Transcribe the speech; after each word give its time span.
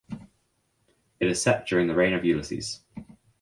It 1.19 1.27
is 1.29 1.43
set 1.43 1.67
during 1.67 1.85
the 1.85 1.93
reign 1.93 2.13
of 2.13 2.25
Ulysses. 2.25 2.79